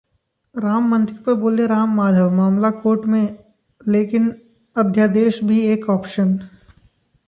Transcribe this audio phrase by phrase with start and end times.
[0.55, 3.37] राम मंदिर पर बोले राम माधव, मामला कोर्ट में
[3.87, 4.29] लेकिन
[4.75, 6.37] अध्यादेश भी एक ऑप्शन